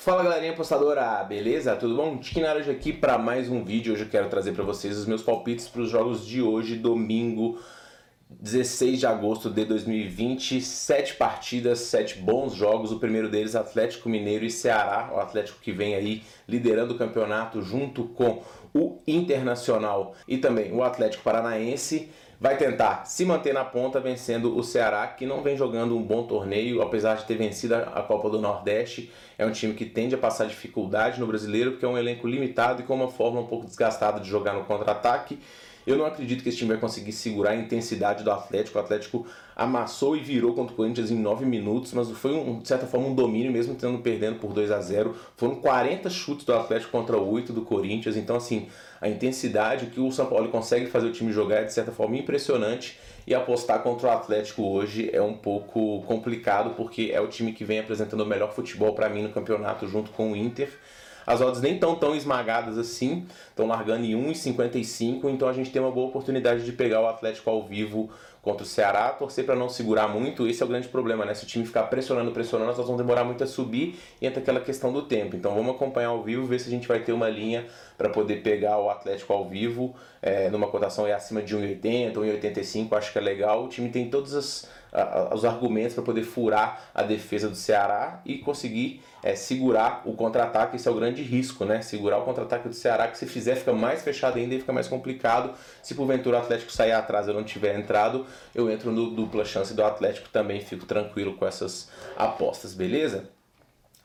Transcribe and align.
Fala 0.00 0.22
galerinha 0.22 0.52
apostadora, 0.52 1.22
beleza? 1.24 1.76
Tudo 1.76 1.94
bom? 1.94 2.16
Tiquinaraj 2.16 2.70
aqui 2.70 2.90
para 2.90 3.18
mais 3.18 3.50
um 3.50 3.62
vídeo. 3.62 3.92
Hoje 3.92 4.04
eu 4.04 4.08
quero 4.08 4.30
trazer 4.30 4.52
para 4.52 4.64
vocês 4.64 4.96
os 4.96 5.04
meus 5.04 5.22
palpites 5.22 5.68
para 5.68 5.82
os 5.82 5.90
jogos 5.90 6.26
de 6.26 6.40
hoje, 6.40 6.76
domingo, 6.76 7.60
16 8.30 8.98
de 8.98 9.06
agosto 9.06 9.50
de 9.50 9.62
2020. 9.66 10.62
Sete 10.62 11.16
partidas, 11.16 11.80
sete 11.80 12.16
bons 12.16 12.54
jogos. 12.54 12.92
O 12.92 12.98
primeiro 12.98 13.28
deles, 13.28 13.54
Atlético 13.54 14.08
Mineiro 14.08 14.46
e 14.46 14.50
Ceará. 14.50 15.10
O 15.14 15.20
Atlético 15.20 15.60
que 15.60 15.70
vem 15.70 15.94
aí 15.94 16.22
liderando 16.48 16.94
o 16.94 16.98
campeonato 16.98 17.60
junto 17.60 18.04
com 18.04 18.42
o 18.72 19.02
Internacional 19.06 20.14
e 20.26 20.38
também 20.38 20.72
o 20.72 20.82
Atlético 20.82 21.22
Paranaense 21.22 22.08
vai 22.40 22.56
tentar 22.56 23.04
se 23.04 23.22
manter 23.26 23.52
na 23.52 23.64
ponta 23.64 24.00
vencendo 24.00 24.56
o 24.56 24.64
Ceará, 24.64 25.06
que 25.06 25.26
não 25.26 25.42
vem 25.42 25.58
jogando 25.58 25.94
um 25.94 26.02
bom 26.02 26.26
torneio, 26.26 26.80
apesar 26.80 27.16
de 27.16 27.24
ter 27.24 27.36
vencido 27.36 27.74
a 27.74 28.02
Copa 28.02 28.30
do 28.30 28.40
Nordeste. 28.40 29.12
É 29.36 29.44
um 29.44 29.52
time 29.52 29.74
que 29.74 29.84
tende 29.84 30.14
a 30.14 30.18
passar 30.18 30.46
dificuldade 30.46 31.20
no 31.20 31.26
brasileiro, 31.26 31.72
porque 31.72 31.84
é 31.84 31.88
um 31.88 31.98
elenco 31.98 32.26
limitado 32.26 32.80
e 32.80 32.84
com 32.86 32.94
uma 32.94 33.08
forma 33.08 33.40
um 33.40 33.46
pouco 33.46 33.66
desgastada 33.66 34.20
de 34.20 34.28
jogar 34.28 34.54
no 34.54 34.64
contra-ataque. 34.64 35.38
Eu 35.90 35.98
não 35.98 36.06
acredito 36.06 36.44
que 36.44 36.48
esse 36.48 36.58
time 36.58 36.70
vai 36.70 36.78
conseguir 36.78 37.10
segurar 37.10 37.50
a 37.50 37.56
intensidade 37.56 38.22
do 38.22 38.30
Atlético. 38.30 38.78
O 38.78 38.80
Atlético 38.80 39.26
amassou 39.56 40.16
e 40.16 40.20
virou 40.20 40.54
contra 40.54 40.72
o 40.72 40.76
Corinthians 40.76 41.10
em 41.10 41.18
9 41.18 41.44
minutos, 41.44 41.92
mas 41.92 42.08
foi, 42.10 42.32
um, 42.32 42.60
de 42.60 42.68
certa 42.68 42.86
forma, 42.86 43.08
um 43.08 43.14
domínio, 43.14 43.50
mesmo 43.50 43.74
tendo 43.74 43.98
perdendo 43.98 44.38
por 44.38 44.52
2 44.52 44.70
a 44.70 44.80
0 44.80 45.16
Foram 45.36 45.56
40 45.56 46.08
chutes 46.08 46.46
do 46.46 46.54
Atlético 46.54 46.92
contra 46.92 47.18
8 47.18 47.52
do 47.52 47.62
Corinthians. 47.62 48.16
Então, 48.16 48.36
assim, 48.36 48.68
a 49.00 49.08
intensidade 49.08 49.86
que 49.86 49.98
o 49.98 50.12
São 50.12 50.26
Paulo 50.26 50.48
consegue 50.50 50.86
fazer 50.86 51.08
o 51.08 51.12
time 51.12 51.32
jogar 51.32 51.56
é, 51.56 51.64
de 51.64 51.72
certa 51.72 51.90
forma, 51.90 52.16
impressionante. 52.16 52.96
E 53.26 53.34
apostar 53.34 53.82
contra 53.82 54.06
o 54.06 54.10
Atlético 54.12 54.62
hoje 54.62 55.10
é 55.12 55.20
um 55.20 55.34
pouco 55.34 56.02
complicado, 56.02 56.74
porque 56.76 57.10
é 57.12 57.20
o 57.20 57.26
time 57.26 57.52
que 57.52 57.64
vem 57.64 57.80
apresentando 57.80 58.20
o 58.20 58.26
melhor 58.26 58.52
futebol 58.52 58.94
para 58.94 59.08
mim 59.08 59.22
no 59.22 59.30
campeonato, 59.30 59.88
junto 59.88 60.12
com 60.12 60.30
o 60.30 60.36
Inter. 60.36 60.70
As 61.30 61.40
odds 61.40 61.60
nem 61.60 61.74
estão 61.74 61.94
tão 61.94 62.12
esmagadas 62.12 62.76
assim, 62.76 63.24
estão 63.50 63.64
largando 63.68 64.04
em 64.04 64.14
1,55, 64.14 65.30
então 65.30 65.46
a 65.46 65.52
gente 65.52 65.70
tem 65.70 65.80
uma 65.80 65.92
boa 65.92 66.08
oportunidade 66.08 66.64
de 66.64 66.72
pegar 66.72 67.00
o 67.00 67.06
Atlético 67.06 67.48
ao 67.48 67.62
vivo 67.62 68.10
contra 68.42 68.64
o 68.64 68.66
Ceará, 68.66 69.10
torcer 69.10 69.46
para 69.46 69.54
não 69.54 69.68
segurar 69.68 70.08
muito, 70.08 70.48
esse 70.48 70.60
é 70.60 70.66
o 70.66 70.68
grande 70.68 70.88
problema, 70.88 71.24
né? 71.24 71.32
Se 71.32 71.44
o 71.44 71.46
time 71.46 71.64
ficar 71.64 71.84
pressionando, 71.84 72.32
pressionando, 72.32 72.70
nós 72.76 72.84
vamos 72.84 73.00
demorar 73.00 73.22
muito 73.22 73.44
a 73.44 73.46
subir 73.46 73.96
e 74.20 74.26
entra 74.26 74.40
aquela 74.40 74.58
questão 74.58 74.92
do 74.92 75.02
tempo. 75.02 75.36
Então 75.36 75.54
vamos 75.54 75.76
acompanhar 75.76 76.08
ao 76.08 76.20
vivo, 76.20 76.46
ver 76.46 76.58
se 76.58 76.66
a 76.66 76.70
gente 76.70 76.88
vai 76.88 76.98
ter 76.98 77.12
uma 77.12 77.28
linha 77.28 77.64
para 77.96 78.08
poder 78.08 78.42
pegar 78.42 78.78
o 78.78 78.90
Atlético 78.90 79.32
ao 79.32 79.48
vivo, 79.48 79.94
é, 80.20 80.50
numa 80.50 80.66
cotação 80.66 81.04
aí 81.04 81.12
acima 81.12 81.42
de 81.42 81.56
1,80, 81.56 82.14
1,85, 82.14 82.92
acho 82.96 83.12
que 83.12 83.18
é 83.18 83.20
legal. 83.20 83.66
O 83.66 83.68
time 83.68 83.88
tem 83.88 84.10
todos 84.10 84.34
as, 84.34 84.68
a, 84.92 85.34
os 85.34 85.44
argumentos 85.44 85.94
para 85.94 86.02
poder 86.02 86.22
furar 86.22 86.90
a 86.94 87.02
defesa 87.02 87.48
do 87.48 87.56
Ceará 87.56 88.20
e 88.24 88.38
conseguir 88.38 89.02
é, 89.22 89.34
segurar 89.34 90.02
o 90.04 90.14
contra-ataque, 90.14 90.76
esse 90.76 90.88
é 90.88 90.90
o 90.90 90.94
grande 90.94 91.22
risco, 91.22 91.64
né? 91.64 91.82
Segurar 91.82 92.18
o 92.18 92.22
contra-ataque 92.22 92.68
do 92.68 92.74
Ceará, 92.74 93.08
que 93.08 93.18
se 93.18 93.26
fizer 93.26 93.56
fica 93.56 93.72
mais 93.72 94.02
fechado 94.02 94.38
ainda 94.38 94.54
e 94.54 94.60
fica 94.60 94.72
mais 94.72 94.88
complicado. 94.88 95.52
Se 95.82 95.94
porventura 95.94 96.38
o 96.38 96.40
Atlético 96.40 96.72
sair 96.72 96.92
atrás 96.92 97.28
eu 97.28 97.34
não 97.34 97.44
tiver 97.44 97.78
entrado, 97.78 98.26
eu 98.54 98.70
entro 98.70 98.90
no 98.90 99.10
dupla 99.10 99.44
chance 99.44 99.74
do 99.74 99.84
Atlético 99.84 100.28
também, 100.30 100.60
fico 100.60 100.86
tranquilo 100.86 101.34
com 101.34 101.46
essas 101.46 101.90
apostas, 102.16 102.74
beleza? 102.74 103.28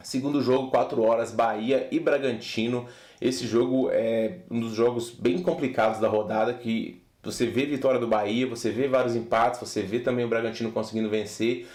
Segundo 0.04 0.42
jogo, 0.42 0.70
4 0.70 1.02
horas, 1.02 1.32
Bahia 1.32 1.88
e 1.90 2.00
Bragantino. 2.00 2.86
Esse 3.20 3.48
jogo 3.48 3.90
é 3.92 4.40
um 4.52 4.60
dos 4.60 4.74
jogos 4.74 5.10
bem 5.10 5.42
complicados 5.42 6.00
da 6.00 6.08
rodada 6.08 6.54
que 6.54 7.02
você 7.26 7.48
vê 7.48 7.66
vitória 7.66 8.00
do 8.00 8.08
Bahia, 8.08 8.46
você 8.46 8.70
vê 8.70 8.88
vários 8.88 9.16
empates, 9.16 9.60
você 9.60 9.82
vê 9.82 10.00
também 10.00 10.24
o 10.24 10.28
Bragantino 10.28 10.72
conseguindo 10.72 11.10
vencer. 11.10 11.68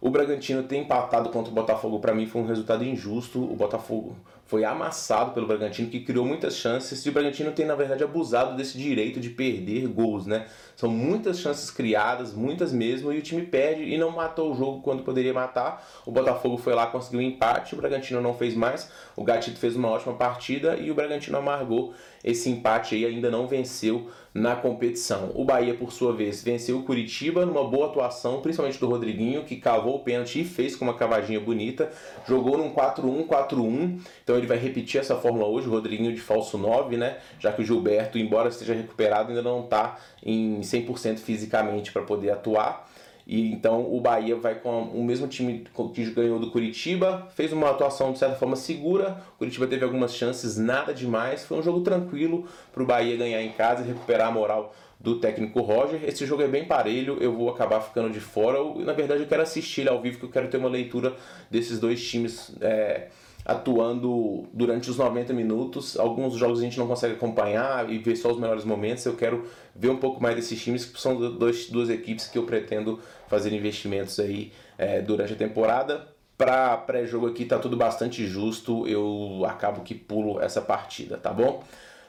O 0.00 0.10
Bragantino 0.10 0.64
ter 0.64 0.76
empatado 0.76 1.30
contra 1.30 1.50
o 1.50 1.54
Botafogo 1.54 2.00
para 2.00 2.12
mim 2.12 2.26
foi 2.26 2.42
um 2.42 2.46
resultado 2.46 2.84
injusto. 2.84 3.42
O 3.42 3.54
Botafogo 3.54 4.16
foi 4.46 4.64
amassado 4.64 5.32
pelo 5.32 5.46
Bragantino, 5.46 5.90
que 5.90 6.00
criou 6.00 6.24
muitas 6.24 6.56
chances. 6.56 7.04
E 7.04 7.08
o 7.08 7.12
Bragantino 7.12 7.50
tem, 7.50 7.66
na 7.66 7.74
verdade, 7.74 8.04
abusado 8.04 8.56
desse 8.56 8.78
direito 8.78 9.18
de 9.18 9.30
perder 9.30 9.88
gols, 9.88 10.24
né? 10.24 10.46
São 10.76 10.88
muitas 10.88 11.40
chances 11.40 11.70
criadas, 11.70 12.32
muitas 12.32 12.72
mesmo, 12.72 13.12
e 13.12 13.18
o 13.18 13.22
time 13.22 13.42
perde 13.42 13.82
e 13.82 13.98
não 13.98 14.10
matou 14.10 14.52
o 14.52 14.54
jogo 14.54 14.82
quando 14.82 15.02
poderia 15.02 15.34
matar. 15.34 15.84
O 16.04 16.12
Botafogo 16.12 16.58
foi 16.58 16.74
lá, 16.74 16.86
conseguiu 16.86 17.20
um 17.20 17.22
empate, 17.22 17.74
o 17.74 17.78
Bragantino 17.78 18.20
não 18.20 18.34
fez 18.34 18.54
mais. 18.54 18.90
O 19.16 19.24
Gatito 19.24 19.58
fez 19.58 19.74
uma 19.74 19.88
ótima 19.88 20.14
partida 20.14 20.76
e 20.76 20.90
o 20.90 20.94
Bragantino 20.94 21.38
amargou 21.38 21.94
esse 22.22 22.50
empate 22.50 22.94
aí, 22.94 23.06
ainda 23.06 23.30
não 23.30 23.46
venceu 23.46 24.10
na 24.34 24.54
competição. 24.54 25.30
O 25.34 25.44
Bahia, 25.44 25.74
por 25.74 25.90
sua 25.92 26.12
vez, 26.12 26.42
venceu 26.42 26.78
o 26.78 26.82
Curitiba 26.82 27.46
numa 27.46 27.64
boa 27.64 27.86
atuação, 27.86 28.42
principalmente 28.42 28.78
do 28.78 28.86
Rodriguinho, 28.86 29.44
que 29.44 29.56
cavou 29.56 29.96
o 29.96 29.98
pênalti 30.00 30.40
e 30.40 30.44
fez 30.44 30.76
com 30.76 30.84
uma 30.84 30.94
cavadinha 30.94 31.40
bonita. 31.40 31.90
Jogou 32.28 32.58
num 32.58 32.74
4-1, 32.74 33.26
4-1. 33.26 33.98
Então 34.22 34.35
ele 34.38 34.46
vai 34.46 34.58
repetir 34.58 35.00
essa 35.00 35.16
fórmula 35.16 35.46
hoje, 35.46 35.68
o 35.68 35.70
Rodriguinho 35.70 36.14
de 36.14 36.20
falso 36.20 36.56
9, 36.58 36.96
né? 36.96 37.18
Já 37.38 37.52
que 37.52 37.62
o 37.62 37.64
Gilberto, 37.64 38.18
embora 38.18 38.48
esteja 38.48 38.74
recuperado, 38.74 39.30
ainda 39.30 39.42
não 39.42 39.64
está 39.64 39.98
em 40.24 40.60
100% 40.60 41.18
fisicamente 41.18 41.92
para 41.92 42.02
poder 42.02 42.30
atuar. 42.30 42.88
E 43.26 43.50
então 43.50 43.92
o 43.92 44.00
Bahia 44.00 44.36
vai 44.36 44.54
com 44.54 44.82
o 44.84 45.02
mesmo 45.02 45.26
time 45.26 45.66
que 45.92 46.04
ganhou 46.12 46.38
do 46.38 46.50
Curitiba, 46.52 47.26
fez 47.34 47.52
uma 47.52 47.70
atuação 47.70 48.12
de 48.12 48.20
certa 48.20 48.36
forma 48.36 48.54
segura. 48.54 49.20
O 49.34 49.38
Curitiba 49.38 49.66
teve 49.66 49.84
algumas 49.84 50.14
chances, 50.14 50.56
nada 50.56 50.94
demais. 50.94 51.44
Foi 51.44 51.58
um 51.58 51.62
jogo 51.62 51.80
tranquilo 51.80 52.46
para 52.72 52.82
o 52.82 52.86
Bahia 52.86 53.16
ganhar 53.16 53.42
em 53.42 53.50
casa 53.50 53.82
e 53.82 53.86
recuperar 53.86 54.28
a 54.28 54.30
moral 54.30 54.72
do 55.00 55.18
técnico 55.18 55.60
Roger. 55.60 56.00
Esse 56.04 56.24
jogo 56.24 56.42
é 56.42 56.48
bem 56.48 56.66
parelho, 56.66 57.18
eu 57.20 57.32
vou 57.32 57.50
acabar 57.50 57.80
ficando 57.80 58.10
de 58.10 58.20
fora. 58.20 58.58
Na 58.84 58.92
verdade, 58.92 59.22
eu 59.22 59.26
quero 59.26 59.42
assistir 59.42 59.82
ele 59.82 59.90
ao 59.90 60.00
vivo, 60.00 60.18
que 60.18 60.24
eu 60.24 60.30
quero 60.30 60.48
ter 60.48 60.56
uma 60.56 60.68
leitura 60.68 61.14
desses 61.50 61.80
dois 61.80 62.02
times. 62.06 62.52
É, 62.60 63.08
atuando 63.46 64.48
durante 64.52 64.90
os 64.90 64.98
90 64.98 65.32
minutos. 65.32 65.96
Alguns 65.96 66.34
jogos 66.34 66.58
a 66.58 66.62
gente 66.62 66.76
não 66.76 66.88
consegue 66.88 67.14
acompanhar 67.14 67.88
e 67.88 67.96
ver 67.96 68.16
só 68.16 68.32
os 68.32 68.40
melhores 68.40 68.64
momentos. 68.64 69.06
Eu 69.06 69.14
quero 69.14 69.44
ver 69.74 69.88
um 69.88 69.96
pouco 69.96 70.20
mais 70.20 70.34
desses 70.34 70.60
times, 70.60 70.84
que 70.84 71.00
são 71.00 71.16
dois, 71.38 71.70
duas 71.70 71.88
equipes 71.88 72.26
que 72.26 72.36
eu 72.36 72.42
pretendo 72.42 72.98
fazer 73.28 73.52
investimentos 73.52 74.18
aí 74.18 74.52
é, 74.76 75.00
durante 75.00 75.32
a 75.32 75.36
temporada. 75.36 76.08
Para 76.36 76.76
pré-jogo 76.76 77.28
aqui 77.28 77.44
tá 77.44 77.58
tudo 77.58 77.76
bastante 77.76 78.26
justo, 78.26 78.86
eu 78.86 79.42
acabo 79.46 79.80
que 79.82 79.94
pulo 79.94 80.40
essa 80.40 80.60
partida, 80.60 81.16
tá 81.16 81.32
bom? 81.32 81.62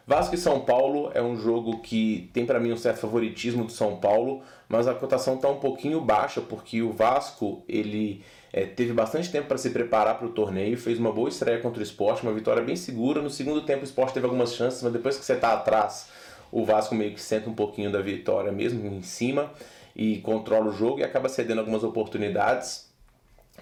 Vasco 0.08 0.36
e 0.36 0.38
São 0.38 0.62
Paulo 0.62 1.12
é 1.14 1.22
um 1.22 1.36
jogo 1.36 1.82
que 1.82 2.30
tem 2.32 2.46
para 2.46 2.62
mim 2.62 2.72
um 2.72 2.78
certo 2.78 3.00
favoritismo 3.00 3.66
do 3.66 3.74
São 3.74 3.98
Paulo, 3.98 4.42
mas 4.70 4.88
a 4.88 4.94
cotação 4.94 5.36
está 5.36 5.50
um 5.50 5.60
pouquinho 5.60 6.00
baixa 6.00 6.40
porque 6.40 6.82
o 6.82 6.94
Vasco 6.94 7.62
ele 7.68 8.24
é, 8.54 8.66
teve 8.66 8.94
bastante 8.94 9.30
tempo 9.30 9.50
para 9.50 9.58
se 9.58 9.70
preparar 9.72 10.18
para 10.18 10.26
o 10.26 10.32
torneio, 10.32 10.78
fez 10.78 10.98
uma 10.98 11.12
boa 11.12 11.28
estreia 11.28 11.60
contra 11.60 11.82
o 11.82 11.84
esporte, 11.84 12.24
uma 12.24 12.32
vitória 12.32 12.64
bem 12.64 12.78
segura. 12.78 13.22
No 13.22 13.30
segundo 13.30 13.62
tempo 13.64 13.82
o 13.82 13.84
esporte 13.84 14.14
teve 14.14 14.26
algumas 14.26 14.56
chances, 14.56 14.82
mas 14.82 14.94
depois 14.94 15.18
que 15.18 15.26
você 15.26 15.34
está 15.34 15.52
atrás, 15.52 16.08
o 16.54 16.64
Vasco 16.64 16.96
meio 16.96 17.14
que 17.14 17.22
senta 17.22 17.50
um 17.50 17.54
pouquinho 17.54 17.92
da 17.92 18.00
vitória 18.00 18.50
mesmo 18.50 18.88
em 18.88 19.02
cima 19.02 19.52
e 19.94 20.20
controla 20.20 20.68
o 20.68 20.72
jogo 20.72 21.02
e 21.02 21.04
acaba 21.04 21.28
cedendo 21.28 21.60
algumas 21.60 21.84
oportunidades. 21.84 22.90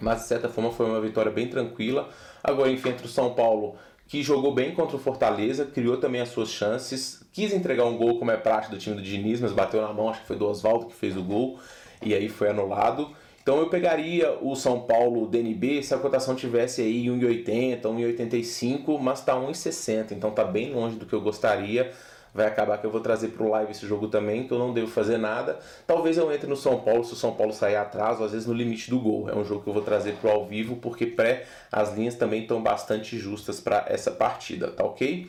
Mas 0.00 0.20
de 0.20 0.28
certa 0.28 0.48
forma 0.48 0.70
foi 0.70 0.86
uma 0.86 1.00
vitória 1.00 1.32
bem 1.32 1.48
tranquila. 1.48 2.08
Agora 2.44 2.70
enfrenta 2.70 3.04
o 3.04 3.08
São 3.08 3.34
Paulo, 3.34 3.74
que 4.08 4.22
jogou 4.22 4.54
bem 4.54 4.74
contra 4.74 4.96
o 4.96 5.00
Fortaleza, 5.00 5.64
criou 5.64 5.96
também 5.96 6.20
as 6.20 6.28
suas 6.28 6.50
chances, 6.50 7.22
quis 7.32 7.52
entregar 7.52 7.84
um 7.84 7.96
gol 7.96 8.18
como 8.18 8.30
é 8.30 8.36
prática 8.36 8.74
do 8.74 8.78
time 8.78 8.96
do 8.96 9.02
Diniz, 9.02 9.40
mas 9.40 9.52
bateu 9.52 9.82
na 9.82 9.92
mão, 9.92 10.08
acho 10.08 10.20
que 10.20 10.26
foi 10.26 10.36
do 10.36 10.46
Oswaldo 10.46 10.86
que 10.86 10.94
fez 10.94 11.16
o 11.16 11.22
gol, 11.22 11.58
e 12.02 12.14
aí 12.14 12.28
foi 12.28 12.50
anulado. 12.50 13.10
Então 13.42 13.58
eu 13.58 13.68
pegaria 13.68 14.36
o 14.42 14.56
São 14.56 14.80
Paulo 14.80 15.28
DNB 15.28 15.82
se 15.82 15.94
a 15.94 15.98
cotação 15.98 16.34
tivesse 16.34 16.82
aí 16.82 17.06
1,80, 17.06 17.82
1,85, 17.82 18.98
mas 18.98 19.20
está 19.20 19.34
1,60, 19.34 20.12
então 20.12 20.30
está 20.30 20.44
bem 20.44 20.72
longe 20.72 20.96
do 20.96 21.06
que 21.06 21.12
eu 21.12 21.20
gostaria. 21.20 21.92
Vai 22.36 22.46
acabar 22.46 22.76
que 22.78 22.86
eu 22.86 22.90
vou 22.90 23.00
trazer 23.00 23.28
para 23.28 23.42
o 23.42 23.48
live 23.48 23.72
esse 23.72 23.86
jogo 23.86 24.08
também, 24.08 24.46
que 24.46 24.52
eu 24.52 24.58
não 24.58 24.74
devo 24.74 24.88
fazer 24.88 25.16
nada. 25.16 25.58
Talvez 25.86 26.18
eu 26.18 26.30
entre 26.30 26.46
no 26.46 26.56
São 26.56 26.80
Paulo, 26.80 27.02
se 27.02 27.14
o 27.14 27.16
São 27.16 27.34
Paulo 27.34 27.52
sair 27.52 27.76
atrás, 27.76 28.20
ou 28.20 28.26
às 28.26 28.32
vezes 28.32 28.46
no 28.46 28.52
limite 28.52 28.90
do 28.90 29.00
gol. 29.00 29.30
É 29.30 29.34
um 29.34 29.44
jogo 29.44 29.62
que 29.62 29.68
eu 29.70 29.72
vou 29.72 29.82
trazer 29.82 30.16
para 30.16 30.30
o 30.30 30.34
ao 30.34 30.46
vivo, 30.46 30.76
porque 30.76 31.06
pré 31.06 31.46
as 31.72 31.94
linhas 31.94 32.14
também 32.14 32.42
estão 32.42 32.62
bastante 32.62 33.18
justas 33.18 33.58
para 33.58 33.86
essa 33.88 34.10
partida, 34.10 34.68
tá 34.68 34.84
ok? 34.84 35.28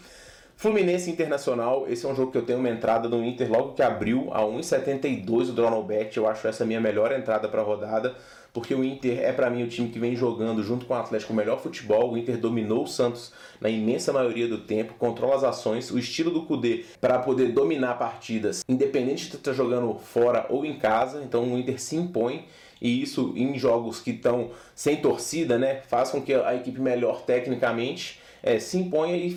Fluminense 0.59 1.11
Internacional, 1.11 1.85
esse 1.87 2.03
é 2.03 2.09
um 2.09 2.15
jogo 2.15 2.31
que 2.31 2.37
eu 2.39 2.41
tenho 2.41 2.57
uma 2.57 2.71
entrada 2.71 3.07
no 3.07 3.23
Inter 3.23 3.47
logo 3.47 3.73
que 3.73 3.83
abriu 3.83 4.29
a 4.33 4.41
1,72 4.41 5.49
o 5.49 5.53
Dronalbet. 5.53 6.17
Eu 6.17 6.27
acho 6.27 6.47
essa 6.47 6.65
minha 6.65 6.81
melhor 6.81 7.11
entrada 7.11 7.47
para 7.47 7.61
a 7.61 7.63
rodada, 7.63 8.15
porque 8.51 8.73
o 8.73 8.83
Inter 8.83 9.19
é 9.19 9.31
para 9.31 9.51
mim 9.51 9.61
o 9.61 9.67
time 9.67 9.89
que 9.89 9.99
vem 9.99 10.15
jogando 10.15 10.63
junto 10.63 10.87
com 10.87 10.95
o 10.95 10.97
Atlético 10.97 11.31
o 11.31 11.35
melhor 11.35 11.61
futebol. 11.61 12.11
O 12.11 12.17
Inter 12.17 12.39
dominou 12.39 12.85
o 12.85 12.87
Santos 12.87 13.31
na 13.61 13.69
imensa 13.69 14.11
maioria 14.11 14.47
do 14.47 14.57
tempo, 14.57 14.95
controla 14.97 15.35
as 15.35 15.43
ações, 15.43 15.91
o 15.91 15.99
estilo 15.99 16.31
do 16.31 16.47
Cudê 16.47 16.85
para 16.99 17.19
poder 17.19 17.49
dominar 17.49 17.99
partidas, 17.99 18.65
independente 18.67 19.29
de 19.29 19.35
estar 19.35 19.53
jogando 19.53 19.93
fora 19.99 20.47
ou 20.49 20.65
em 20.65 20.79
casa. 20.79 21.21
Então 21.23 21.53
o 21.53 21.59
Inter 21.59 21.79
se 21.79 21.95
impõe 21.95 22.47
e 22.81 22.99
isso 22.99 23.31
em 23.35 23.59
jogos 23.59 23.99
que 23.99 24.09
estão 24.09 24.49
sem 24.73 24.95
torcida, 24.95 25.59
né, 25.59 25.81
faz 25.87 26.09
com 26.09 26.19
que 26.19 26.33
a 26.33 26.55
equipe 26.55 26.81
melhor 26.81 27.21
tecnicamente 27.21 28.25
é, 28.41 28.59
se 28.59 28.77
imponha 28.77 29.15
e 29.15 29.35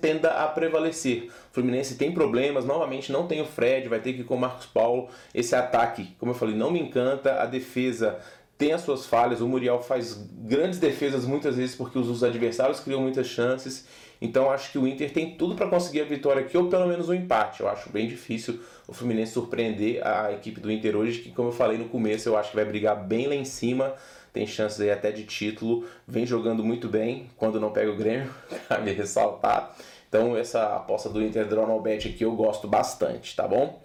tenda 0.00 0.30
a 0.30 0.46
prevalecer. 0.48 1.30
O 1.50 1.54
Fluminense 1.54 1.96
tem 1.96 2.12
problemas, 2.12 2.64
novamente 2.64 3.12
não 3.12 3.26
tem 3.26 3.40
o 3.40 3.44
Fred, 3.44 3.88
vai 3.88 4.00
ter 4.00 4.12
que 4.12 4.20
ir 4.20 4.24
com 4.24 4.34
o 4.34 4.40
Marcos 4.40 4.66
Paulo. 4.66 5.08
Esse 5.34 5.54
ataque, 5.54 6.14
como 6.18 6.32
eu 6.32 6.36
falei, 6.36 6.54
não 6.54 6.70
me 6.70 6.80
encanta. 6.80 7.42
A 7.42 7.46
defesa 7.46 8.18
tem 8.56 8.72
as 8.72 8.82
suas 8.82 9.04
falhas. 9.06 9.40
O 9.40 9.48
Muriel 9.48 9.82
faz 9.82 10.24
grandes 10.44 10.78
defesas 10.78 11.24
muitas 11.24 11.56
vezes 11.56 11.74
porque 11.74 11.98
os 11.98 12.22
adversários 12.22 12.80
criam 12.80 13.00
muitas 13.00 13.26
chances. 13.26 13.86
Então 14.22 14.52
acho 14.52 14.70
que 14.70 14.78
o 14.78 14.86
Inter 14.86 15.12
tem 15.12 15.34
tudo 15.34 15.56
para 15.56 15.66
conseguir 15.66 16.02
a 16.02 16.04
vitória 16.04 16.42
aqui 16.42 16.56
ou 16.56 16.68
pelo 16.68 16.86
menos 16.86 17.08
um 17.08 17.14
empate. 17.14 17.60
Eu 17.60 17.68
acho 17.68 17.90
bem 17.90 18.06
difícil 18.06 18.60
o 18.86 18.92
Fluminense 18.92 19.32
surpreender 19.32 20.06
a 20.06 20.30
equipe 20.32 20.60
do 20.60 20.70
Inter 20.70 20.96
hoje, 20.96 21.18
que 21.18 21.32
como 21.32 21.48
eu 21.48 21.52
falei 21.52 21.76
no 21.76 21.88
começo, 21.88 22.28
eu 22.28 22.36
acho 22.36 22.50
que 22.50 22.56
vai 22.56 22.64
brigar 22.64 23.04
bem 23.04 23.26
lá 23.26 23.34
em 23.34 23.44
cima. 23.44 23.94
Tem 24.32 24.46
chances 24.46 24.80
aí 24.80 24.92
até 24.92 25.10
de 25.10 25.24
título, 25.24 25.84
vem 26.06 26.24
jogando 26.24 26.62
muito 26.62 26.88
bem 26.88 27.28
quando 27.36 27.58
não 27.58 27.72
pega 27.72 27.90
o 27.90 27.96
Grêmio, 27.96 28.32
cabe 28.68 28.92
ressaltar. 28.92 29.74
Então 30.08 30.36
essa 30.36 30.76
aposta 30.76 31.08
do 31.08 31.20
Inter 31.20 31.44
Draw 31.48 31.82
Bet 31.82 32.08
aqui 32.08 32.22
eu 32.22 32.32
gosto 32.36 32.68
bastante, 32.68 33.34
tá 33.34 33.48
bom? 33.48 33.82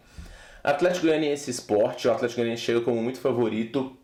Atlético 0.63 1.07
Goianiense 1.07 1.50
Esporte, 1.50 2.07
o 2.07 2.12
Atlético 2.12 2.42
Goianiense 2.42 2.62
chega 2.62 2.81
como 2.81 3.01
muito 3.01 3.19
favorito, 3.19 3.98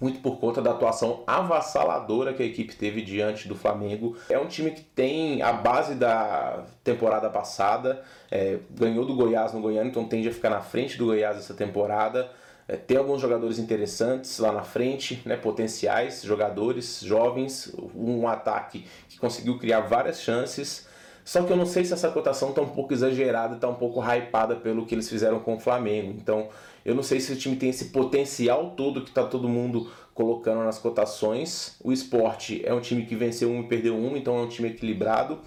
muito 0.00 0.20
por 0.20 0.38
conta 0.38 0.62
da 0.62 0.70
atuação 0.70 1.22
avassaladora 1.26 2.32
que 2.32 2.42
a 2.42 2.46
equipe 2.46 2.74
teve 2.74 3.02
diante 3.02 3.46
do 3.46 3.54
Flamengo. 3.54 4.16
É 4.28 4.38
um 4.38 4.46
time 4.46 4.70
que 4.70 4.80
tem 4.80 5.42
a 5.42 5.52
base 5.52 5.94
da 5.94 6.64
temporada 6.82 7.28
passada, 7.28 8.02
é, 8.30 8.58
ganhou 8.70 9.04
do 9.04 9.14
Goiás 9.14 9.52
no 9.52 9.60
Goiânia, 9.60 9.90
então 9.90 10.06
tende 10.06 10.28
a 10.28 10.32
ficar 10.32 10.50
na 10.50 10.60
frente 10.60 10.96
do 10.96 11.06
Goiás 11.06 11.36
essa 11.36 11.54
temporada. 11.54 12.30
É, 12.66 12.76
tem 12.76 12.96
alguns 12.96 13.20
jogadores 13.20 13.58
interessantes 13.58 14.38
lá 14.38 14.52
na 14.52 14.62
frente, 14.62 15.20
né, 15.26 15.36
potenciais 15.36 16.22
jogadores 16.22 17.00
jovens, 17.00 17.74
um 17.94 18.26
ataque 18.26 18.86
que 19.08 19.18
conseguiu 19.18 19.58
criar 19.58 19.80
várias 19.80 20.20
chances. 20.20 20.88
Só 21.30 21.44
que 21.44 21.52
eu 21.52 21.56
não 21.56 21.64
sei 21.64 21.84
se 21.84 21.92
essa 21.92 22.10
cotação 22.10 22.48
está 22.48 22.60
um 22.60 22.70
pouco 22.70 22.92
exagerada, 22.92 23.54
está 23.54 23.68
um 23.68 23.76
pouco 23.76 24.02
hypada 24.02 24.56
pelo 24.56 24.84
que 24.84 24.96
eles 24.96 25.08
fizeram 25.08 25.38
com 25.38 25.54
o 25.54 25.60
Flamengo. 25.60 26.12
Então, 26.20 26.48
eu 26.84 26.92
não 26.92 27.04
sei 27.04 27.20
se 27.20 27.32
o 27.32 27.36
time 27.36 27.54
tem 27.54 27.70
esse 27.70 27.84
potencial 27.90 28.70
todo 28.70 29.00
que 29.00 29.10
está 29.10 29.22
todo 29.22 29.48
mundo 29.48 29.88
colocando 30.12 30.64
nas 30.64 30.80
cotações. 30.80 31.76
O 31.84 31.92
esporte 31.92 32.60
é 32.66 32.74
um 32.74 32.80
time 32.80 33.06
que 33.06 33.14
venceu 33.14 33.48
um 33.48 33.60
e 33.60 33.68
perdeu 33.68 33.94
um, 33.94 34.16
então 34.16 34.36
é 34.38 34.40
um 34.40 34.48
time 34.48 34.70
equilibrado. 34.70 35.38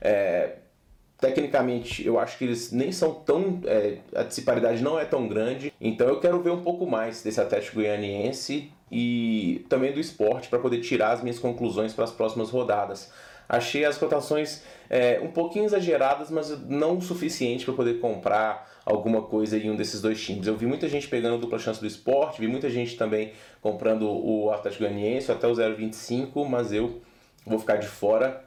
É, 0.00 0.58
tecnicamente, 1.18 2.06
eu 2.06 2.20
acho 2.20 2.38
que 2.38 2.44
eles 2.44 2.70
nem 2.70 2.92
são 2.92 3.12
tão. 3.12 3.62
É, 3.64 3.98
a 4.14 4.22
disparidade 4.22 4.80
não 4.80 4.96
é 4.96 5.04
tão 5.04 5.26
grande. 5.26 5.72
Então, 5.80 6.06
eu 6.06 6.20
quero 6.20 6.40
ver 6.40 6.50
um 6.50 6.62
pouco 6.62 6.86
mais 6.86 7.20
desse 7.20 7.40
Atlético 7.40 7.80
Goianiense 7.80 8.70
e 8.92 9.66
também 9.68 9.92
do 9.92 9.98
esporte 9.98 10.48
para 10.48 10.60
poder 10.60 10.78
tirar 10.82 11.10
as 11.10 11.20
minhas 11.20 11.40
conclusões 11.40 11.92
para 11.92 12.04
as 12.04 12.12
próximas 12.12 12.48
rodadas. 12.48 13.10
Achei 13.52 13.84
as 13.84 13.98
cotações 13.98 14.62
é, 14.88 15.20
um 15.22 15.28
pouquinho 15.30 15.66
exageradas, 15.66 16.30
mas 16.30 16.58
não 16.66 16.96
o 16.96 17.02
suficiente 17.02 17.66
para 17.66 17.74
poder 17.74 18.00
comprar 18.00 18.66
alguma 18.82 19.20
coisa 19.20 19.58
em 19.58 19.70
um 19.70 19.76
desses 19.76 20.00
dois 20.00 20.18
times. 20.18 20.46
Eu 20.46 20.56
vi 20.56 20.64
muita 20.64 20.88
gente 20.88 21.06
pegando 21.06 21.36
dupla 21.36 21.58
chance 21.58 21.78
do 21.78 21.86
esporte, 21.86 22.40
vi 22.40 22.48
muita 22.48 22.70
gente 22.70 22.96
também 22.96 23.34
comprando 23.60 24.08
o 24.08 24.50
Atlético 24.50 24.84
Goianiense 24.84 25.30
até 25.30 25.46
o 25.46 25.52
0,25, 25.52 26.48
mas 26.48 26.72
eu 26.72 27.02
vou 27.44 27.58
ficar 27.58 27.76
de 27.76 27.86
fora. 27.86 28.42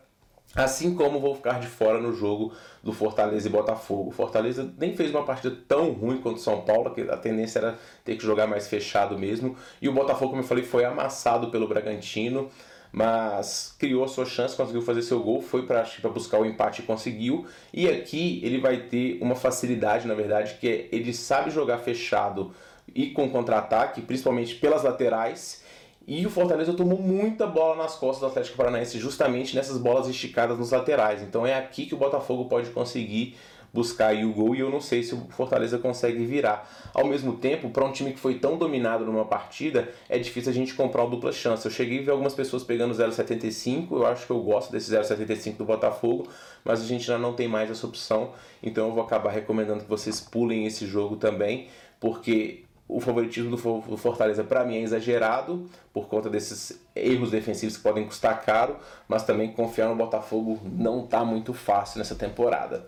Assim 0.56 0.96
como 0.96 1.20
vou 1.20 1.36
ficar 1.36 1.60
de 1.60 1.68
fora 1.68 2.02
no 2.02 2.12
jogo 2.12 2.54
do 2.82 2.92
Fortaleza 2.92 3.48
e 3.48 3.52
Botafogo. 3.52 4.10
Fortaleza 4.10 4.74
nem 4.76 4.96
fez 4.96 5.12
uma 5.12 5.24
partida 5.24 5.56
tão 5.68 5.92
ruim 5.92 6.18
quanto 6.18 6.38
o 6.38 6.42
São 6.42 6.62
Paulo, 6.62 6.96
que 6.96 7.02
a 7.02 7.18
tendência 7.18 7.60
era 7.60 7.78
ter 8.04 8.16
que 8.16 8.26
jogar 8.26 8.48
mais 8.48 8.68
fechado 8.68 9.20
mesmo. 9.20 9.56
E 9.80 9.88
o 9.88 9.94
Botafogo, 9.94 10.32
como 10.32 10.42
eu 10.42 10.48
falei, 10.48 10.64
foi 10.64 10.84
amassado 10.84 11.52
pelo 11.52 11.68
Bragantino 11.68 12.50
mas 12.96 13.76
criou 13.78 14.06
a 14.06 14.08
sua 14.08 14.26
chance, 14.26 14.56
conseguiu 14.56 14.82
fazer 14.82 15.02
seu 15.02 15.20
gol, 15.20 15.42
foi 15.42 15.66
para 15.66 15.84
buscar 16.14 16.40
o 16.40 16.46
empate 16.46 16.82
e 16.82 16.86
conseguiu. 16.86 17.46
E 17.74 17.90
aqui 17.90 18.40
ele 18.42 18.58
vai 18.58 18.78
ter 18.84 19.18
uma 19.22 19.36
facilidade, 19.36 20.08
na 20.08 20.14
verdade, 20.14 20.56
que 20.62 20.70
é 20.70 20.88
ele 20.94 21.14
sabe 21.14 21.52
jogar 21.52 21.80
fechado 21.80 22.54
e 22.96 23.08
com 23.08 23.30
contra-ataque, 23.30 24.02
principalmente 24.02 24.56
pelas 24.56 24.84
laterais. 24.84 25.62
E 26.08 26.26
o 26.26 26.30
Fortaleza 26.30 26.74
tomou 26.74 27.00
muita 27.00 27.48
bola 27.48 27.76
nas 27.76 27.96
costas 27.96 28.22
do 28.22 28.28
Atlético 28.28 28.58
Paranaense, 28.58 29.00
justamente 29.00 29.56
nessas 29.56 29.78
bolas 29.78 30.08
esticadas 30.08 30.58
nos 30.58 30.72
laterais. 30.72 31.24
Então 31.24 31.46
é 31.46 31.56
aqui 31.56 31.88
que 31.88 31.96
o 31.96 31.98
Botafogo 31.98 32.46
pode 32.46 32.70
conseguir 32.70 33.36
buscar 33.76 34.08
aí 34.08 34.24
o 34.24 34.32
gol 34.32 34.56
e 34.56 34.62
eu 34.62 34.70
não 34.70 34.80
sei 34.80 35.04
se 35.04 35.14
o 35.14 35.28
Fortaleza 35.32 35.78
consegue 35.78 36.24
virar. 36.24 36.70
Ao 36.94 37.06
mesmo 37.06 37.34
tempo, 37.38 37.70
para 37.70 37.84
um 37.84 37.92
time 37.92 38.14
que 38.14 38.20
foi 38.20 38.36
tão 38.36 38.58
dominado 38.58 39.04
numa 39.04 39.26
partida, 39.26 39.90
é 40.08 40.18
difícil 40.18 40.52
a 40.52 40.56
gente 40.56 40.74
comprar 40.74 41.04
o 41.04 41.10
dupla 41.10 41.34
chance. 41.34 41.66
Eu 41.66 41.72
cheguei 41.72 42.00
a 42.00 42.04
ver 42.04 42.12
algumas 42.12 42.34
pessoas 42.34 42.64
pegando 42.64 42.94
0,75, 42.94 43.92
eu 43.92 44.06
acho 44.08 44.26
que 44.26 44.32
eu 44.32 44.40
gosto 44.40 44.72
desse 44.72 44.92
0,75 44.92 45.58
do 45.58 45.66
Botafogo, 45.66 46.30
mas 46.64 46.82
a 46.82 46.86
gente 46.86 47.04
já 47.04 47.18
não 47.18 47.34
tem 47.34 47.50
mais 47.50 47.70
essa 47.70 47.86
opção, 47.86 48.32
então 48.64 48.88
eu 48.88 48.94
vou 48.94 49.04
acabar 49.04 49.32
recomendando 49.32 49.84
que 49.84 49.90
vocês 49.90 50.22
pulem 50.22 50.66
esse 50.66 50.88
jogo 50.88 51.18
também, 51.18 51.68
porque 52.00 52.64
o 52.88 53.00
favoritismo 53.00 53.50
do 53.50 53.98
Fortaleza 53.98 54.44
para 54.44 54.64
mim 54.64 54.78
é 54.78 54.82
exagerado 54.82 55.68
por 55.92 56.08
conta 56.08 56.30
desses 56.30 56.80
erros 56.96 57.32
defensivos 57.32 57.78
que 57.78 57.84
podem 57.84 58.06
custar 58.06 58.44
caro, 58.44 58.78
mas 59.08 59.24
também 59.24 59.52
confiar 59.52 59.90
no 59.90 59.96
Botafogo 59.96 60.60
não 60.64 61.04
está 61.04 61.26
muito 61.26 61.54
fácil 61.54 61.98
nessa 61.98 62.16
temporada. 62.16 62.86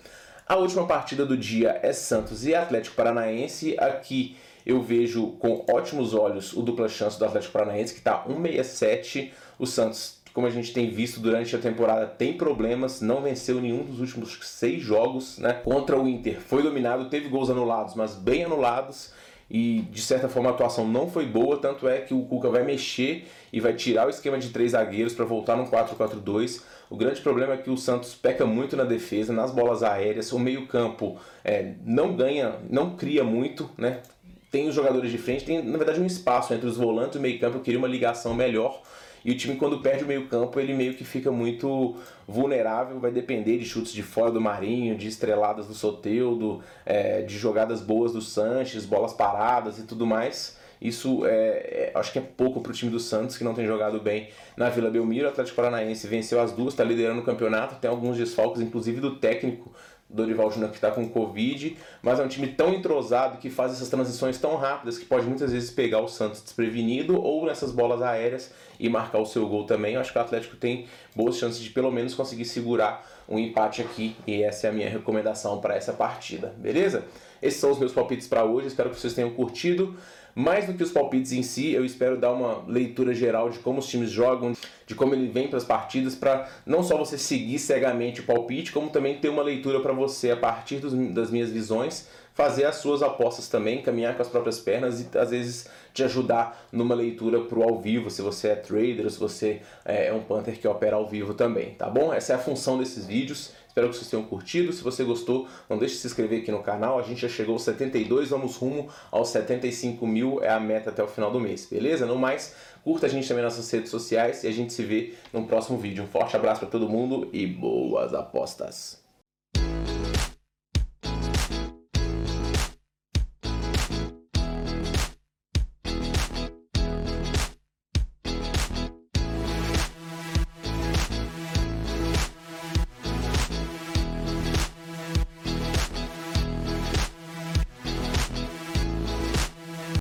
A 0.47 0.55
última 0.55 0.85
partida 0.85 1.25
do 1.25 1.35
dia 1.35 1.79
é 1.81 1.91
Santos 1.91 2.45
e 2.45 2.53
Atlético 2.53 2.95
Paranaense. 2.95 3.75
Aqui 3.79 4.37
eu 4.65 4.81
vejo 4.81 5.31
com 5.39 5.65
ótimos 5.69 6.13
olhos 6.13 6.53
o 6.53 6.61
dupla 6.61 6.87
chance 6.87 7.17
do 7.17 7.25
Atlético 7.25 7.53
Paranaense, 7.53 7.93
que 7.93 7.99
está 7.99 8.23
1,67. 8.25 9.31
O 9.57 9.65
Santos, 9.65 10.19
como 10.31 10.45
a 10.45 10.49
gente 10.49 10.71
tem 10.71 10.89
visto 10.91 11.19
durante 11.19 11.55
a 11.55 11.59
temporada, 11.59 12.05
tem 12.05 12.37
problemas, 12.37 13.01
não 13.01 13.21
venceu 13.21 13.59
nenhum 13.59 13.83
dos 13.83 13.99
últimos 13.99 14.37
seis 14.43 14.81
jogos 14.81 15.39
né? 15.39 15.53
contra 15.53 15.99
o 15.99 16.07
Inter. 16.07 16.39
Foi 16.39 16.61
dominado, 16.61 17.09
teve 17.09 17.27
gols 17.27 17.49
anulados, 17.49 17.95
mas 17.95 18.13
bem 18.13 18.45
anulados 18.45 19.11
e 19.49 19.81
de 19.91 20.01
certa 20.01 20.27
forma 20.27 20.49
a 20.49 20.53
atuação 20.53 20.87
não 20.87 21.09
foi 21.09 21.25
boa, 21.25 21.57
tanto 21.57 21.87
é 21.87 21.99
que 21.99 22.13
o 22.13 22.21
Cuca 22.23 22.49
vai 22.49 22.63
mexer 22.63 23.27
e 23.51 23.59
vai 23.59 23.73
tirar 23.73 24.07
o 24.07 24.09
esquema 24.09 24.37
de 24.37 24.49
três 24.49 24.71
zagueiros 24.71 25.13
para 25.13 25.25
voltar 25.25 25.55
no 25.55 25.65
4-4-2. 25.67 26.61
O 26.89 26.95
grande 26.95 27.21
problema 27.21 27.53
é 27.53 27.57
que 27.57 27.69
o 27.69 27.77
Santos 27.77 28.13
peca 28.13 28.45
muito 28.45 28.75
na 28.75 28.83
defesa, 28.83 29.33
nas 29.33 29.51
bolas 29.51 29.83
aéreas, 29.83 30.31
o 30.31 30.39
meio-campo 30.39 31.17
é, 31.43 31.73
não 31.85 32.15
ganha, 32.15 32.55
não 32.69 32.95
cria 32.95 33.23
muito, 33.23 33.69
né? 33.77 34.01
Tem 34.49 34.67
os 34.67 34.75
jogadores 34.75 35.11
de 35.11 35.17
frente, 35.17 35.45
tem 35.45 35.61
na 35.61 35.77
verdade 35.77 35.99
um 35.99 36.05
espaço 36.05 36.53
entre 36.53 36.67
os 36.67 36.77
volantes 36.77 37.15
e 37.15 37.19
o 37.19 37.21
meio-campo, 37.21 37.57
eu 37.57 37.61
queria 37.61 37.77
uma 37.77 37.87
ligação 37.87 38.33
melhor 38.33 38.81
e 39.27 39.31
o 39.31 39.35
time, 39.35 39.57
quando 39.57 39.81
perde 39.81 40.05
o 40.05 40.07
meio-campo, 40.07 40.57
ele 40.57 40.73
meio 40.73 40.93
que 40.93 41.03
fica 41.03 41.29
muito 41.29 41.97
vulnerável, 42.25 42.97
vai 42.97 43.11
depender 43.11 43.57
de 43.57 43.65
chutes 43.65 43.91
de 43.91 44.01
fora 44.01 44.31
do 44.31 44.39
Marinho, 44.39 44.95
de 44.95 45.05
estreladas 45.05 45.67
do 45.67 45.73
Soteudo, 45.73 46.63
é, 46.85 47.23
de 47.23 47.37
jogadas 47.37 47.81
boas 47.81 48.13
do 48.13 48.21
Sanches, 48.21 48.85
bolas 48.85 49.11
paradas 49.11 49.79
e 49.79 49.83
tudo 49.83 50.07
mais. 50.07 50.57
Isso 50.81 51.25
é, 51.25 51.91
é 51.91 51.91
acho 51.93 52.13
que 52.13 52.19
é 52.19 52.21
pouco 52.21 52.61
para 52.61 52.69
o 52.69 52.73
time 52.73 52.89
do 52.89 53.01
Santos, 53.01 53.37
que 53.37 53.43
não 53.43 53.53
tem 53.53 53.67
jogado 53.67 53.99
bem 53.99 54.29
na 54.55 54.69
Vila 54.69 54.89
Belmiro. 54.89 55.25
O 55.25 55.29
Atlético 55.29 55.57
Paranaense 55.57 56.07
venceu 56.07 56.39
as 56.39 56.53
duas, 56.53 56.73
está 56.73 56.85
liderando 56.85 57.19
o 57.19 57.25
campeonato, 57.25 57.75
tem 57.81 57.89
alguns 57.89 58.15
desfalques, 58.15 58.61
inclusive 58.61 59.01
do 59.01 59.17
técnico 59.17 59.73
Dorival 60.09 60.49
Júnior 60.49 60.69
que 60.69 60.77
está 60.77 60.89
com 60.89 61.07
Covid, 61.09 61.77
mas 62.01 62.19
é 62.19 62.23
um 62.23 62.27
time 62.27 62.47
tão 62.47 62.73
entrosado 62.73 63.37
que 63.37 63.49
faz 63.49 63.73
essas 63.73 63.89
transições 63.89 64.37
tão 64.37 64.55
rápidas 64.55 64.97
que 64.97 65.05
pode 65.05 65.25
muitas 65.25 65.51
vezes 65.51 65.69
pegar 65.69 65.99
o 65.99 66.07
Santos 66.07 66.41
desprevenido 66.41 67.21
ou 67.21 67.45
nessas 67.45 67.71
bolas 67.71 68.01
aéreas 68.01 68.53
e 68.79 68.87
marcar 68.87 69.19
o 69.19 69.25
seu 69.25 69.47
gol 69.47 69.65
também. 69.65 69.95
Eu 69.95 70.01
acho 70.01 70.11
que 70.11 70.17
o 70.17 70.21
Atlético 70.21 70.55
tem 70.55 70.85
boas 71.15 71.37
chances 71.37 71.61
de 71.61 71.69
pelo 71.71 71.91
menos 71.91 72.15
conseguir 72.15 72.45
segurar 72.45 73.05
um 73.27 73.37
empate 73.37 73.81
aqui 73.81 74.15
e 74.25 74.41
essa 74.43 74.67
é 74.67 74.69
a 74.69 74.73
minha 74.73 74.89
recomendação 74.89 75.59
para 75.59 75.75
essa 75.75 75.91
partida, 75.91 76.53
beleza? 76.57 77.03
Esses 77.41 77.59
são 77.59 77.71
os 77.71 77.77
meus 77.77 77.91
palpites 77.91 78.27
para 78.27 78.43
hoje, 78.45 78.67
espero 78.67 78.89
que 78.89 78.99
vocês 78.99 79.13
tenham 79.13 79.29
curtido. 79.31 79.95
Mais 80.37 80.67
do 80.67 80.73
que 80.75 80.83
os 80.83 80.91
palpites 80.91 81.31
em 81.31 81.41
si, 81.41 81.71
eu 81.71 81.83
espero 81.83 82.15
dar 82.15 82.31
uma 82.31 82.63
leitura 82.67 83.11
geral 83.11 83.49
de 83.49 83.57
como 83.57 83.79
os 83.79 83.87
times 83.87 84.11
jogam, 84.11 84.53
de 84.85 84.93
como 84.93 85.15
ele 85.15 85.27
vem 85.27 85.47
para 85.47 85.57
as 85.57 85.63
partidas, 85.63 86.13
para 86.13 86.47
não 86.63 86.83
só 86.83 86.95
você 86.95 87.17
seguir 87.17 87.57
cegamente 87.57 88.21
o 88.21 88.23
palpite, 88.23 88.71
como 88.71 88.91
também 88.91 89.17
ter 89.17 89.29
uma 89.29 89.41
leitura 89.41 89.79
para 89.79 89.91
você 89.93 90.29
a 90.29 90.37
partir 90.37 90.75
dos, 90.75 90.93
das 91.11 91.31
minhas 91.31 91.49
visões, 91.49 92.07
fazer 92.35 92.65
as 92.65 92.75
suas 92.75 93.01
apostas 93.01 93.47
também, 93.47 93.81
caminhar 93.81 94.15
com 94.15 94.21
as 94.21 94.27
próprias 94.27 94.59
pernas 94.59 95.01
e 95.01 95.17
às 95.17 95.31
vezes 95.31 95.67
te 95.91 96.03
ajudar 96.03 96.67
numa 96.71 96.93
leitura 96.93 97.41
pro 97.41 97.63
ao 97.63 97.81
vivo, 97.81 98.11
se 98.11 98.21
você 98.21 98.49
é 98.49 98.55
trader, 98.55 99.09
se 99.09 99.19
você 99.19 99.63
é 99.83 100.13
um 100.13 100.21
Panther 100.21 100.55
que 100.59 100.67
opera 100.67 100.97
ao 100.97 101.07
vivo 101.07 101.33
também, 101.33 101.71
tá 101.71 101.89
bom? 101.89 102.13
Essa 102.13 102.33
é 102.33 102.35
a 102.35 102.39
função 102.39 102.77
desses 102.77 103.07
vídeos. 103.07 103.53
Espero 103.77 103.91
que 103.91 103.97
vocês 103.97 104.09
tenham 104.09 104.25
curtido. 104.25 104.73
Se 104.73 104.83
você 104.83 105.03
gostou, 105.03 105.47
não 105.69 105.77
deixe 105.77 105.93
de 105.93 106.01
se 106.01 106.07
inscrever 106.07 106.41
aqui 106.41 106.51
no 106.51 106.63
canal. 106.63 106.97
A 106.97 107.03
gente 107.03 107.21
já 107.21 107.29
chegou 107.29 107.53
aos 107.53 107.61
72, 107.61 108.29
vamos 108.29 108.55
rumo 108.55 108.89
aos 109.11 109.29
75 109.29 110.07
mil, 110.07 110.43
é 110.43 110.49
a 110.49 110.59
meta 110.59 110.89
até 110.89 111.03
o 111.03 111.07
final 111.07 111.29
do 111.29 111.39
mês, 111.39 111.67
beleza? 111.69 112.03
No 112.03 112.15
mais, 112.15 112.55
curta 112.83 113.05
a 113.05 113.09
gente 113.09 113.27
também 113.27 113.43
nas 113.43 113.55
nossas 113.55 113.69
redes 113.69 113.91
sociais 113.91 114.43
e 114.43 114.47
a 114.47 114.51
gente 114.51 114.73
se 114.73 114.81
vê 114.81 115.13
no 115.31 115.45
próximo 115.45 115.77
vídeo. 115.77 116.03
Um 116.03 116.07
forte 116.07 116.35
abraço 116.35 116.61
para 116.61 116.69
todo 116.69 116.89
mundo 116.89 117.29
e 117.31 117.45
boas 117.45 118.15
apostas! 118.15 119.06